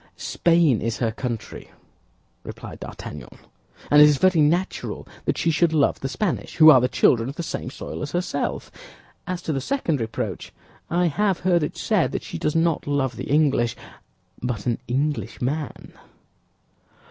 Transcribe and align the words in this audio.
"Spain 0.17 0.81
is 0.81 0.97
her 0.97 1.11
country," 1.11 1.69
replied 2.41 2.79
D'Artagnan; 2.79 3.37
"and 3.91 4.01
it 4.01 4.07
is 4.09 4.17
very 4.17 4.41
natural 4.41 5.07
that 5.25 5.37
she 5.37 5.51
should 5.51 5.73
love 5.73 5.99
the 5.99 6.09
Spanish, 6.09 6.55
who 6.55 6.71
are 6.71 6.81
the 6.81 6.87
children 6.87 7.29
of 7.29 7.35
the 7.35 7.43
same 7.43 7.69
soil 7.69 8.01
as 8.01 8.11
herself. 8.13 8.71
As 9.27 9.43
to 9.43 9.53
the 9.53 9.61
second 9.61 10.01
reproach, 10.01 10.51
I 10.89 11.05
have 11.05 11.41
heard 11.41 11.61
it 11.61 11.77
said 11.77 12.13
that 12.13 12.23
she 12.23 12.39
does 12.39 12.55
not 12.55 12.87
love 12.87 13.15
the 13.15 13.29
English, 13.29 13.75
but 14.41 14.65
an 14.65 14.79
Englishman." 14.87 15.93